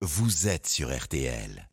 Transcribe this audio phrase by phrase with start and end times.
[0.00, 1.68] vous êtes sur RTL.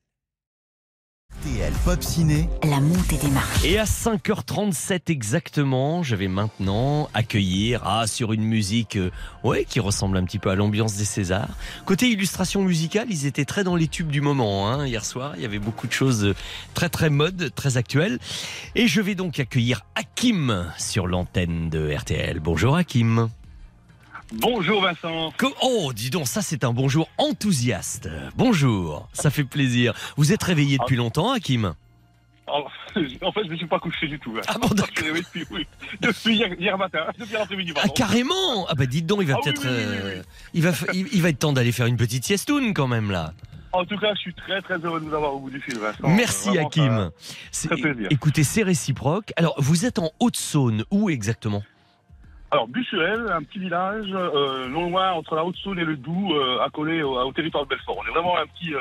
[1.41, 3.63] RTL Pop Ciné, La montée des marches.
[3.63, 9.11] Et à 5h37 exactement, je vais maintenant accueillir ah, sur une musique euh,
[9.43, 11.55] ouais, qui ressemble un petit peu à l'ambiance des Césars.
[11.85, 15.33] Côté illustration musicale, ils étaient très dans les tubes du moment hein, hier soir.
[15.35, 16.35] Il y avait beaucoup de choses euh,
[16.73, 18.17] très très mode, très actuelles.
[18.73, 22.39] Et je vais donc accueillir Hakim sur l'antenne de RTL.
[22.39, 23.29] Bonjour Hakim.
[24.33, 25.31] Bonjour Vincent.
[25.61, 28.09] Oh, dis donc, ça c'est un bonjour enthousiaste.
[28.35, 29.93] Bonjour, ça fait plaisir.
[30.17, 31.73] Vous êtes réveillé depuis longtemps Hakim
[32.47, 32.71] Alors,
[33.21, 34.33] en fait, je ne suis pas couché du tout.
[34.33, 34.49] Vincent.
[34.53, 34.89] Ah bon, d'accord.
[35.15, 35.67] Depuis, oui.
[36.01, 37.73] Depuis hier, hier matin, depuis l'après-midi.
[37.83, 39.61] Ah carrément Ah bah dites donc, il va Ah peut-être...
[39.63, 40.23] oui, oui, oui, euh.
[40.53, 43.33] Il, va, il, il va être temps d'aller faire une petite siestoune quand même là.
[43.73, 45.77] En tout cas, je suis très très heureux de vous avoir au bout du fil,
[45.77, 46.07] Vincent.
[46.07, 47.11] Merci Vraiment, Hakim.
[47.51, 48.07] C'est- très plaisir.
[48.09, 49.33] Écoutez, c'est réciproque.
[49.35, 51.59] Alors, vous êtes en Haute-Saône, où exactement?
[51.59, 51.65] ça-
[52.55, 56.63] Alors, Bussuel, un petit village, euh, non loin entre la Haute-Saône et le Doubs, euh,
[56.63, 57.97] accolé au, au territoire de Belfort.
[57.97, 58.79] On est vraiment un petit, euh,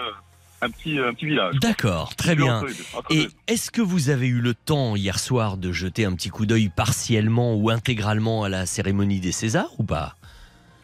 [0.62, 1.56] un petit, un petit village.
[1.56, 2.58] D'accord, très bien.
[2.58, 5.56] Entre les deux, entre les Et est-ce que vous avez eu le temps hier soir
[5.56, 9.82] de jeter un petit coup d'œil partiellement ou intégralement à la cérémonie des Césars ou
[9.82, 10.14] pas?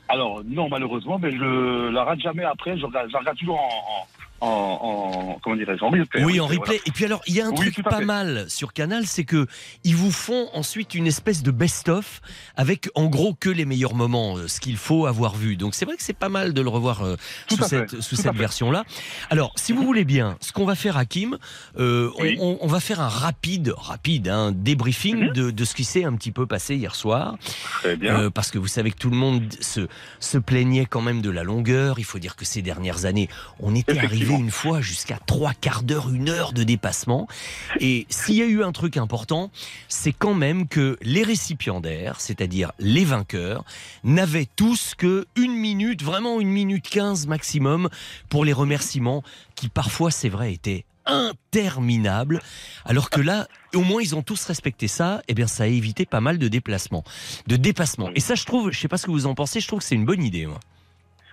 [0.08, 2.76] Alors, non, malheureusement, mais je la rate jamais après.
[2.76, 4.06] Je regarde, je la regarde toujours en, en,
[4.40, 6.24] en, en- comment dirais-je, en replay.
[6.24, 6.60] Oui, en Voilà.
[6.62, 6.80] replay.
[6.86, 8.04] Et puis alors, il y a un Oui, truc pas fait.
[8.04, 9.46] mal sur Canal, c'est que
[9.84, 12.20] ils vous font ensuite une espèce de best-of
[12.56, 15.56] avec en gros que les meilleurs moments, euh, ce qu'il faut avoir vu.
[15.56, 17.16] Donc c'est vrai que c'est pas mal de le revoir euh,
[17.50, 18.84] sous cette, sous cette version-là.
[19.30, 21.38] Alors, si vous voulez bien, ce qu'on va faire, Hakim,
[21.78, 22.36] euh, on- Oui.
[22.40, 25.32] on, on va faire un rapide, rapide, hein, débriefing Mhm.
[25.32, 27.36] de, de ce qui s'est un petit peu passé hier soir.
[27.80, 28.20] Très bien.
[28.20, 29.86] Euh, parce que vous savez que tout le monde se,
[30.20, 31.98] se plaignait quand même de la longueur.
[31.98, 35.82] Il faut dire que ces dernières années, on était arrivé Une fois jusqu'à trois quarts
[35.82, 37.28] d'heure, une heure de dépassement.
[37.80, 39.50] Et s'il y a eu un truc important,
[39.88, 43.64] c'est quand même que les récipiendaires, c'est-à-dire les vainqueurs,
[44.04, 47.88] n'avaient tous que une minute, vraiment une minute quinze maximum
[48.28, 49.22] pour les remerciements
[49.54, 52.40] qui parfois, c'est vrai, étaient interminables.
[52.84, 55.22] Alors que là, au moins, ils ont tous respecté ça.
[55.28, 57.04] Eh bien, ça a évité pas mal de déplacements,
[57.46, 58.10] de dépassements.
[58.14, 59.84] Et ça, je trouve, je sais pas ce que vous en pensez, je trouve que
[59.84, 60.46] c'est une bonne idée.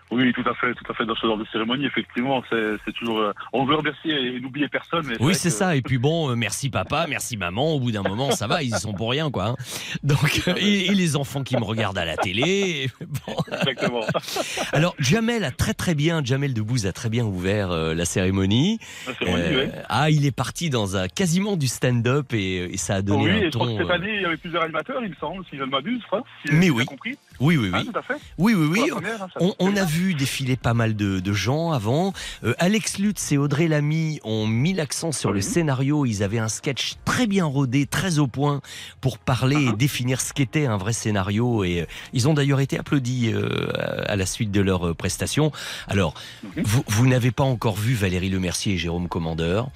[0.10, 1.06] Oui, tout à fait, tout à fait.
[1.06, 3.20] Dans ce genre de cérémonie, effectivement, c'est toujours.
[3.20, 5.06] euh, on veut remercier et n'oublier personne.
[5.06, 5.76] mais Oui, c'est que- ça.
[5.76, 7.74] Et puis bon, euh, merci papa, merci maman.
[7.74, 9.48] Au bout d'un moment, ça va, ils y sont pour rien, quoi.
[9.48, 9.56] hein.
[10.04, 12.90] Donc, euh, et, et les enfants qui me regardent à la télé.
[13.28, 13.36] Bon.
[13.52, 14.02] Exactement.
[14.74, 18.80] Alors, Jamel a très très bien, Jamel Debbouze a très bien ouvert euh, la cérémonie.
[19.08, 19.72] La cérémonie, Euh, oui.
[19.90, 23.32] Ah, il est parti dans un quasiment du stand-up et, et ça a donné Oui,
[23.32, 23.78] un et ton.
[23.78, 26.02] cette euh, année, il y avait plusieurs animateurs, il me semble, si je ne m'abuse.
[26.46, 26.86] Si Mais oui.
[26.86, 27.18] compris.
[27.40, 27.86] Oui, oui, oui.
[27.86, 28.16] tout à fait.
[28.38, 28.90] Oui, oui, oui.
[28.90, 32.14] première, hein, On, a vu défiler pas mal de, de gens avant.
[32.44, 36.06] Euh, Alex Lutz et Audrey Lamy ont mis l'accent sur le scénario.
[36.06, 38.62] Ils avaient un sketch très bien rodé, très au point
[39.02, 39.78] pour parler et Uh-huh.
[39.78, 41.64] définir ce qu'était un vrai scénario.
[41.64, 43.68] Et euh, ils ont d'ailleurs été applaudis euh,
[44.08, 45.52] à la suite de leur prestation.
[45.88, 46.64] Alors, Mhm.
[46.64, 49.70] vous, vous n'avez pas encore vu Valérie Lemercier et Jérôme Commandeur,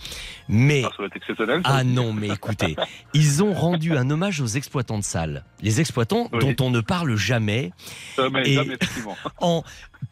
[0.49, 1.61] mais Ah, ça va être exceptionnel.
[1.65, 2.75] ça ah non, mais écoutez,
[3.13, 5.43] ils ont rendu un hommage aux exploitants de salles.
[5.61, 6.39] Les exploitants Oui.
[6.39, 7.50] dont on ne parle jamais
[8.19, 8.77] Euh, et- jamais,
[9.41, 9.63] en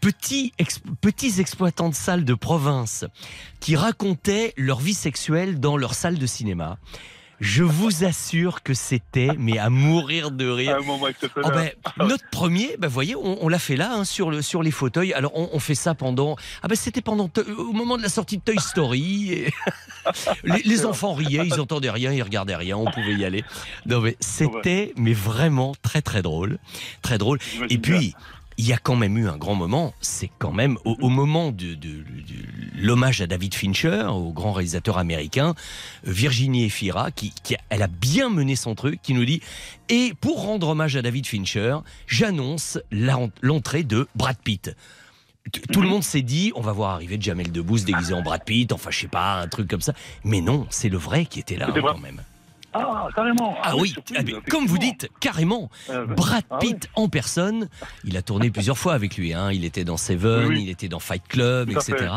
[0.01, 3.05] petits, ex- petits exploitants de salles de province
[3.59, 6.77] qui racontaient leur vie sexuelle dans leur salle de cinéma.
[7.39, 10.77] Je vous assure que c'était, mais à mourir de rire.
[10.77, 11.73] Un moment Oh exceptionnel.
[11.97, 14.71] ben, notre premier, ben voyez, on, on l'a fait là, hein, sur, le, sur les
[14.71, 15.13] fauteuils.
[15.13, 16.35] Alors, on, on fait ça pendant.
[16.63, 19.31] Ah ben, c'était pendant To- au moment de la sortie de Toy Story.
[19.31, 19.53] et-
[20.43, 23.43] les, les enfants riaient, ils entendaient rien, ils regardaient rien, on pouvait y aller.
[23.85, 26.57] Non mais c'était, mais vraiment très très drôle,
[27.01, 27.39] très drôle.
[27.69, 27.99] Et bien.
[28.61, 31.51] Il y a quand même eu un grand moment, c'est quand même au, au moment
[31.51, 32.03] de, de- de
[32.75, 35.55] l'hommage à David Fincher, au grand réalisateur américain,
[36.03, 39.41] Virginie Efira, qui, qui a- elle a bien mené son truc, qui nous dit
[39.87, 42.77] Et pour rendre hommage à David Fincher, j'annonce
[43.41, 44.75] l'entrée de Brad Pitt.
[45.71, 45.93] Tout le Mhm.
[45.93, 48.99] monde s'est dit, on va voir arriver Jamel Debbouze déguisé en Brad Pitt, enfin je
[48.99, 49.93] sais pas, un truc comme ça.
[50.25, 52.21] Mais non, c'est le vrai qui était là hein, quand même.
[52.73, 53.55] Ah, carrément.
[53.63, 55.69] Ah oui, surprise, ah, mais comme vous dites, carrément.
[55.89, 56.73] Euh, Brad ah oui.
[56.73, 57.67] Pitt en personne.
[58.03, 59.33] Il a tourné plusieurs fois avec lui.
[59.33, 59.51] Hein.
[59.51, 60.63] Il était dans Seven, Oui, oui.
[60.63, 62.11] il était dans Fight Club, Tout etc.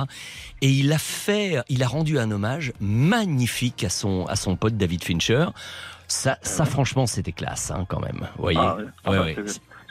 [0.61, 4.77] Et il a fait, il a rendu un hommage magnifique à son à son pote
[4.77, 5.47] David Fincher.
[6.09, 8.29] Ça, ça franchement, c'était classe, hein, quand même.
[8.37, 8.59] Vous voyez.
[8.61, 8.85] Ah, ouais.
[9.05, 9.37] Ah, Ouais, bah, ouais.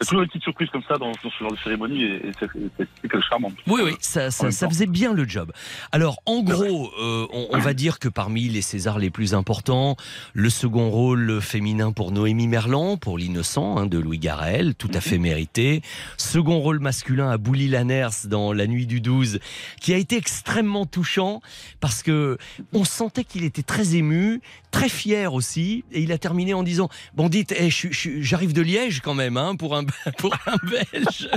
[0.01, 2.31] C'est- toujours une petite surprise comme ça dans, dans ce genre de cérémonie et, et
[2.39, 3.51] c'est c'est- c'est que charmant.
[3.67, 5.51] Oui, oui, ça, faisait bien le job.
[5.91, 9.95] Alors, en gros, euh, on, on va dire que parmi les Césars les plus importants,
[10.33, 15.01] le second rôle féminin pour Noémie Merlan, pour L'innocent hein, de Louis Garrel, tout à
[15.01, 15.81] fait mérité.
[16.17, 19.39] Second rôle masculin à Bouli Lanners dans La nuit du 12,
[19.79, 21.41] qui a été extrêmement touchant
[21.79, 22.37] parce que
[22.73, 26.89] on sentait qu'il était très ému, très fier aussi, et il a terminé en disant
[27.15, 29.83] bon dites, eh, j'arrive de Liège quand même, hein, pour un
[30.17, 31.29] pour un Belge,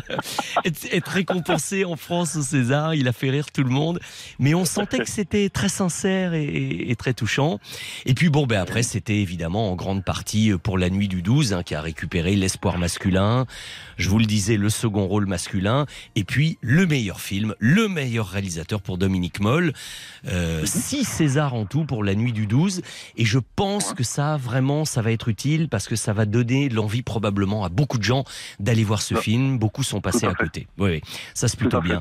[0.65, 4.01] être, récompensé en France au César, il a fait rire tout le monde.
[4.39, 7.59] Mais on sentait que c'était très sincère et, très touchant.
[8.07, 11.53] Et puis bon, ben après, c'était évidemment en grande partie pour la nuit du 12,
[11.53, 13.47] hein, qui a récupéré l'espoir masculin.
[13.97, 15.87] Je vous le disais, le second rôle masculin.
[16.17, 19.73] Et puis le meilleur film, le meilleur réalisateur pour Dominique Moll.
[20.27, 22.83] Euh, six Césars en tout pour la nuit du 12.
[23.17, 26.69] Et je pense que ça, vraiment, ça va être utile parce que ça va donner
[26.69, 28.25] l'envie probablement à beaucoup de gens
[28.59, 29.59] d'aller voir ce film.
[29.59, 30.67] Beaucoup sont passés à, côté.
[30.79, 31.01] Oui,
[31.35, 32.01] ça c'est plutôt bien.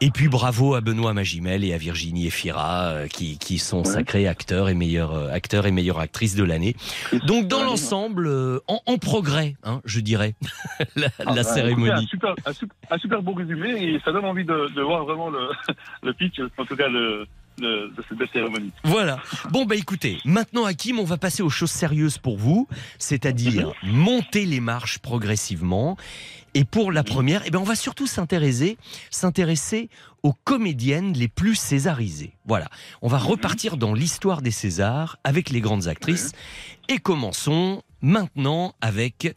[0.00, 4.28] et puis bravo à Benoît Magimel et à Virginie Efira euh, qui, qui sont sacrés
[4.28, 6.76] acteurs et meilleurs euh, acteurs et meilleures actrices de l'année.
[7.26, 8.30] Donc dans l'ensemble,
[8.66, 10.34] en, progrès, hein, je dirais,
[10.96, 11.90] la, ah bah, cérémonie.
[11.90, 12.34] un, super,
[12.90, 15.50] un, super, beau résumé et ça donne envie de, de voir vraiment le,
[16.02, 17.26] le pitch, en tout cas le,
[17.60, 18.72] de, cette belle cérémonie.
[18.84, 19.20] Voilà.
[19.50, 22.66] Bon, bah écoutez, maintenant, Hakim, on va passer aux choses sérieuses pour vous,
[22.98, 25.96] c'est-à-dire monter les marches progressivement.
[26.54, 28.76] Et pour la première, eh ben, on va surtout s'intéresser,
[29.10, 29.88] s'intéresser
[30.22, 32.32] aux comédiennes les plus césarisées.
[32.44, 32.68] Voilà.
[33.02, 36.32] On va repartir dans l'histoire des Césars avec les grandes actrices.
[36.88, 39.34] Et commençons maintenant avec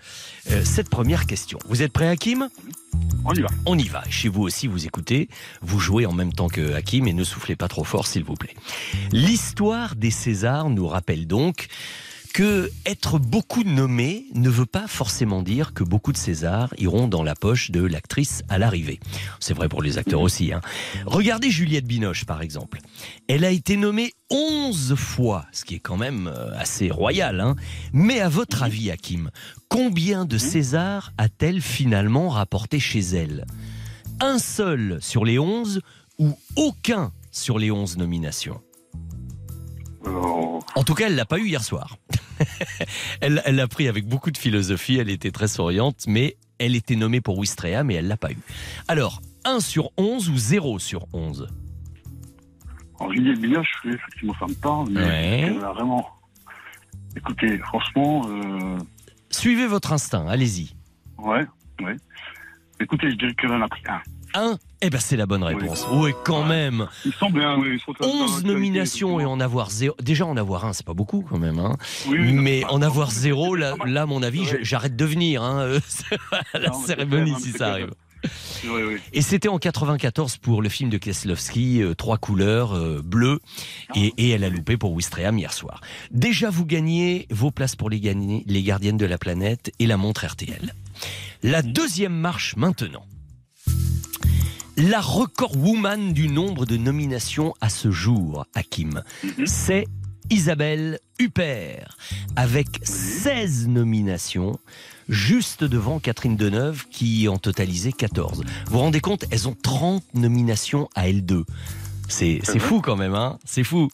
[0.49, 1.59] euh, cette première question.
[1.67, 2.49] Vous êtes prêt, Hakim?
[3.25, 3.47] On y va.
[3.65, 4.03] On y va.
[4.09, 5.29] Chez vous aussi, vous écoutez,
[5.61, 8.35] vous jouez en même temps que Hakim et ne soufflez pas trop fort, s'il vous
[8.35, 8.55] plaît.
[9.13, 11.67] L'histoire des Césars nous rappelle donc
[12.33, 17.21] que être beaucoup nommé ne veut pas forcément dire que beaucoup de Césars iront dans
[17.21, 18.99] la poche de l'actrice à l'arrivée.
[19.39, 20.51] C'est vrai pour les acteurs aussi.
[20.51, 20.61] Hein.
[21.05, 22.79] Regardez Juliette Binoche, par exemple.
[23.27, 27.39] Elle a été nommée 11 fois, ce qui est quand même euh, assez royal.
[27.39, 27.55] Hein.
[27.93, 29.29] Mais à votre avis, Hakim,
[29.69, 33.45] combien de Césars a-t-elle finalement rapporté chez elle?
[34.19, 35.81] Un seul sur les 11
[36.17, 38.59] ou aucun sur les 11 nominations?
[40.05, 41.97] En tout cas, elle l'a pas eu hier soir.
[43.21, 47.21] elle l'a pris avec beaucoup de philosophie, elle était très souriante, mais elle était nommée
[47.21, 48.37] pour Wistrea, mais elle l'a pas eu.
[48.87, 51.47] Alors, 1 sur 11 ou 0 sur 11
[52.99, 56.09] En Juliette Binoche, effectivement, ça me parle, mais vraiment.
[57.15, 58.21] Écoutez, franchement.
[58.27, 58.77] Euh,
[59.29, 60.75] Suivez votre instinct, allez-y.
[61.17, 61.45] Ouais,
[61.81, 61.95] ouais.
[62.79, 64.01] Écoutez, je dirais qu'elle en a pris un.
[64.33, 65.87] Un eh ben c'est la bonne réponse.
[65.93, 66.87] Oui, quand même.
[67.05, 67.81] Il semble bien, oui.
[68.01, 69.95] 11 nominations et en avoir zéro.
[70.01, 71.57] Déjà en avoir un, c'est pas beaucoup quand même.
[71.57, 71.77] Hein.
[72.09, 75.41] Mais en avoir zéro, là, là mon avis, j'arrête de venir.
[75.41, 75.79] Hein.
[76.53, 77.91] la cérémonie si ça arrive.
[79.13, 83.39] Et c'était en 94 pour le film de Kieslowski, euh, trois couleurs, euh, bleu,
[83.89, 83.93] ah.
[83.95, 85.81] et, elle a loupé pour Wistreham hier soir.
[86.11, 87.99] Déjà, vous gagnez vos places pour les,
[88.45, 90.73] les gardiennes de la planète et la montre RTL.
[91.41, 93.05] La deuxième marche maintenant.
[94.75, 99.45] La record woman du nombre de nominations à ce jour, Hakim, mhm.
[99.45, 99.85] c'est
[100.31, 101.95] Isabelle Huppert,
[102.35, 104.59] avec 16 nominations,
[105.09, 108.39] juste devant Catherine Deneuve, qui en totalisait 14.
[108.39, 111.43] Vous vous rendez compte, elles ont 30 nominations à L2.
[112.07, 113.89] C'est fou quand même, hein C'est fou.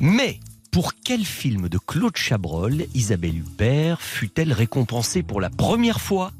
[0.00, 0.40] Mais
[0.72, 6.32] pour quel film de Claude Chabrol Isabelle Huppert fut-elle récompensée pour la première fois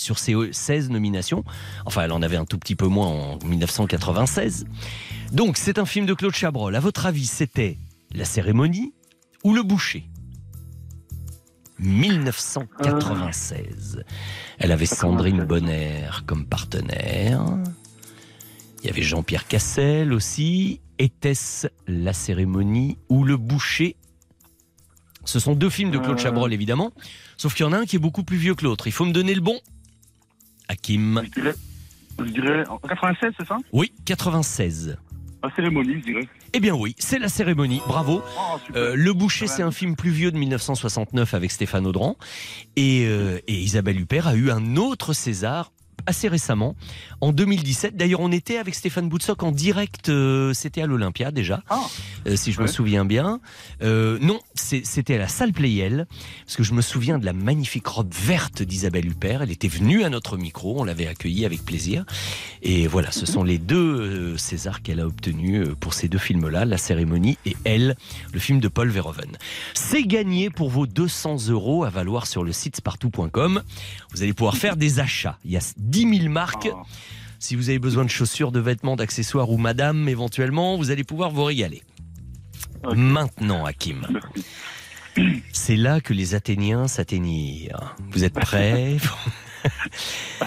[0.00, 1.44] sur ces 16 nominations.
[1.84, 4.64] Enfin, elle en avait un tout petit peu moins en 1996.
[5.32, 6.74] Donc, c'est un film de Claude Chabrol.
[6.74, 7.78] À votre avis, c'était
[8.12, 8.94] La cérémonie
[9.44, 10.08] ou Le boucher?
[11.78, 14.02] 1996.
[14.58, 17.44] Elle avait Sandrine Bonner comme partenaire.
[18.82, 20.80] Il y avait Jean-Pierre Cassel aussi.
[20.98, 23.96] Était-ce La cérémonie ou Le boucher?
[25.24, 26.22] Ce sont deux films de Claude euh.
[26.22, 26.92] Chabrol, évidemment.
[27.36, 28.86] Sauf qu'il y en a un qui est beaucoup plus vieux que l'autre.
[28.86, 29.60] Il faut me donner le bon.
[30.70, 33.56] Hakim Je dirais, 96, c'est ça?
[33.72, 34.96] Oui, 96.
[35.42, 36.28] La cérémonie, je dirais.
[36.52, 38.22] Eh bien oui, c'est la cérémonie, bravo.
[38.38, 42.16] Oh, euh, le Boucher, c'est un film plus vieux de 1969 avec Stéphane Audran.
[42.76, 45.72] Et, euh, et Isabelle Huppert a eu un autre César
[46.06, 46.76] assez récemment,
[47.20, 47.96] en 2017.
[47.96, 51.80] D'ailleurs, on était avec Stéphane Boutsock en direct, euh, c'était à l'Olympia déjà, ah.
[52.26, 53.40] euh, si je me souviens bien.
[53.82, 56.06] Euh, non, c'était à la salle Playel,
[56.44, 59.42] parce que je me souviens de la magnifique robe verte d'Isabelle Huppert.
[59.42, 62.04] Elle était venue à notre micro, on l'avait accueillie avec plaisir.
[62.62, 66.78] Et voilà, ce sont les deux Césars qu'elle a obtenus pour ces deux films-là, La
[66.78, 67.96] cérémonie et Elle,
[68.32, 69.36] le film de Paul Verhoeven.
[69.74, 73.62] C'est gagné pour vos 200 euros à valoir sur le site spartou.com.
[74.12, 75.38] Vous allez pouvoir faire des achats.
[75.44, 76.68] Il y a 10 000 marques.
[76.72, 76.82] Ah.
[77.38, 81.30] Si vous avez besoin de chaussures, de vêtements, d'accessoires ou madame éventuellement, vous allez pouvoir
[81.30, 81.82] vous régaler.
[82.94, 84.06] Maintenant, Hakim.
[85.52, 87.96] C'est là que les Athéniens s'atteignirent.
[88.10, 88.96] Vous êtes prêts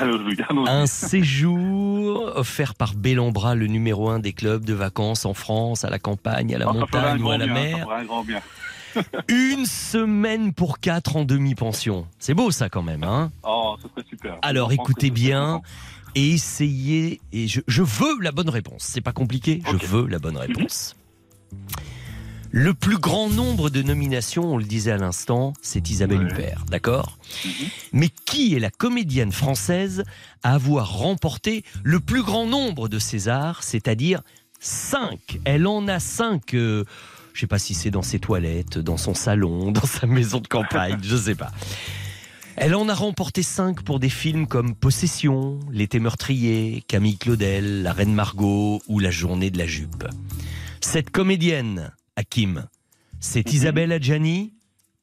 [0.68, 5.90] Un séjour offert par Bellambra, le numéro un des clubs de vacances en France, à
[5.90, 7.88] la campagne, à la montagne ou à la mer.
[9.28, 12.08] Une semaine pour quatre en demi-pension.
[12.20, 14.38] C'est beau ça quand même, hein Oh, ce serait super.
[14.42, 15.62] Alors écoutez bien
[16.16, 17.20] et essayez.
[17.32, 18.84] Et je, je veux la bonne réponse.
[18.84, 19.62] C'est pas compliqué.
[19.80, 20.96] Je veux la bonne réponse.
[22.56, 26.32] Le plus grand nombre de nominations, on le disait à l'instant, c'est Isabelle Ouais.
[26.32, 27.52] Huppert, d'accord Mhm.
[27.94, 30.04] Mais qui est la comédienne française
[30.44, 34.22] à avoir remporté le plus grand nombre de Césars, c'est-à-dire
[34.60, 36.54] 5 Elle en a 5.
[36.54, 36.84] euh,
[37.34, 40.48] je sais pas si c'est dans ses toilettes, dans son salon, dans sa maison de
[40.48, 41.52] campagne, je sais pas.
[42.56, 47.94] Elle en a remporté 5 pour des films comme Possession, L'été meurtrier, Camille Claudel, La
[47.94, 50.06] Reine Margot ou La journée de la jupe.
[50.80, 52.68] Cette comédienne, Hakim,
[53.20, 53.54] c'est Mhm.
[53.56, 54.54] Isabelle Adjani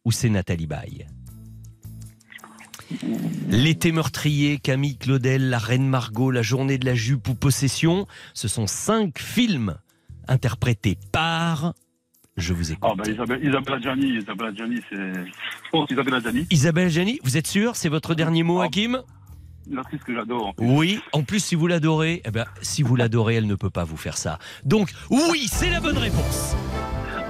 [0.04, 1.06] ou c'est Nathalie Baye?
[3.49, 8.46] L'été meurtrier, Camille Claudel, La Reine Margot, La journée de la jupe ou Possession, ce
[8.49, 9.76] sont cinq films
[10.28, 11.75] interprétés par...
[12.40, 12.90] Je vous écoute.
[12.90, 14.97] Ah, bah, Isabelle, Isabelle Adjani, Isabelle Adjani, c'est.
[14.97, 17.76] Je pense Isabelle Adjani, Isabelle Adjani, vous êtes sûr?
[17.76, 18.64] C'est votre dernier mot, Ah.
[18.64, 19.00] Hakim?
[19.70, 20.54] Une actrice que j'adore.
[20.59, 23.85] Oui, en plus si vous l'adorez, eh ben, si vous l'adorez, elle ne peut pas
[23.85, 24.38] vous faire ça.
[24.64, 26.56] Donc oui, c'est la bonne réponse.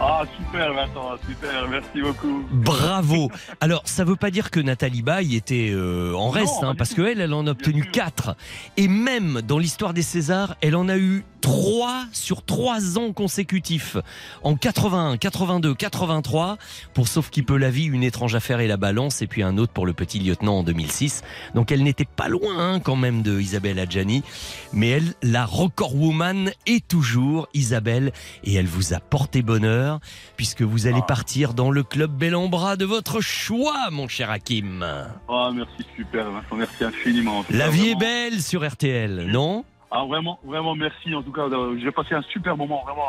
[0.03, 2.43] Ah, super, Vincent, super, merci beaucoup.
[2.51, 3.31] Bravo.
[3.61, 7.21] Alors ça veut pas dire que Nathalie Baye était euh, en reste, hein, parce qu'elle,
[7.21, 7.93] elle en a obtenu sûr.
[7.93, 8.35] 4.
[8.79, 13.97] Et même dans l'histoire des Césars, elle en a eu 3 sur 3 ans consécutifs.
[14.43, 16.59] En 81, 82, 83,
[16.95, 19.59] pour Sauf qui peut la vie, Une étrange affaire et la balance, et puis un
[19.59, 21.23] autre pour Le petit lieutenant en 2006.
[21.55, 24.23] Donc elle n'était pas loin hein, quand même de Isabelle Adjani.
[24.73, 28.13] Mais elle, la record woman, est toujours Isabelle,
[28.45, 30.01] et elle vous a porté bonheur,
[30.37, 31.07] puisque vous allez Ah.
[31.07, 34.85] partir dans le club bel en bras de votre choix, mon cher Hakim.
[35.29, 37.45] Ah, merci, super, Vincent, merci infiniment.
[37.51, 39.65] La vie est belle sur RTL, non?
[39.93, 41.13] Ah, vraiment, vraiment, merci.
[41.15, 41.47] En tout cas,
[41.83, 43.09] j'ai passé un super moment, vraiment,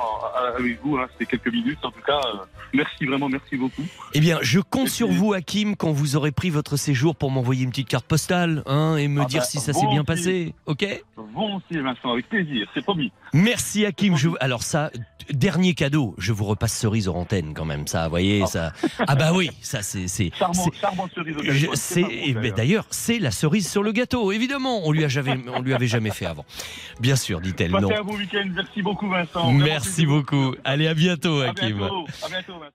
[0.58, 0.98] avec vous.
[0.98, 1.06] Hein.
[1.14, 1.78] C'était quelques minutes.
[1.84, 2.38] En tout cas, euh,
[2.74, 3.84] merci, vraiment, merci beaucoup.
[4.14, 4.96] Eh bien, je compte Merci.
[4.98, 8.64] sur vous, Hakim, quand vous aurez pris votre séjour pour m'envoyer une petite carte postale
[8.66, 10.56] hein, et me Ah dire bah, si ça s'est bien passé.
[10.66, 10.84] Ok?
[11.18, 13.12] Volontiers, Vincent, avec plaisir, c'est promis.
[13.34, 14.18] Merci, Hakim.
[14.18, 14.30] Je...
[14.40, 14.90] Alors, ça,
[15.30, 17.86] dernier cadeau, je vous repasse cerise hors antenne quand même.
[17.88, 18.48] Ça, vous voyez, Ah.
[18.48, 18.74] ça.
[19.08, 20.08] Ah, bah oui, ça, c'est.
[20.08, 20.32] c'est-
[21.14, 22.56] cerise au bon, eh ben, d'ailleurs.
[22.62, 24.82] D'ailleurs, c'est la cerise sur le gâteau, évidemment.
[24.86, 26.46] On lui a jamais, on lui avait jamais fait avant.
[27.00, 27.72] Bien sûr, dit-elle.
[27.72, 27.82] Non.
[27.90, 28.48] Passez un beau week-end.
[28.54, 29.52] Merci beaucoup, Vincent.
[29.52, 30.56] Merci beaucoup.
[30.64, 31.78] Allez, à bientôt, À Hakim.
[31.78, 32.06] bientôt.
[32.24, 32.72] À bientôt, Vincent.